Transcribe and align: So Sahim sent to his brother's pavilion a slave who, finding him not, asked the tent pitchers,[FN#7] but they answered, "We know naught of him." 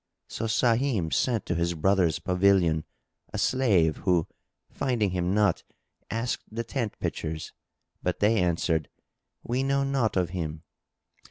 So 0.27 0.45
Sahim 0.45 1.13
sent 1.13 1.45
to 1.45 1.53
his 1.53 1.75
brother's 1.75 2.17
pavilion 2.17 2.85
a 3.31 3.37
slave 3.37 3.97
who, 3.97 4.25
finding 4.71 5.11
him 5.11 5.31
not, 5.35 5.61
asked 6.09 6.45
the 6.51 6.63
tent 6.63 6.97
pitchers,[FN#7] 6.97 7.99
but 8.01 8.19
they 8.19 8.39
answered, 8.41 8.89
"We 9.43 9.61
know 9.61 9.83
naught 9.83 10.17
of 10.17 10.31
him." 10.31 10.63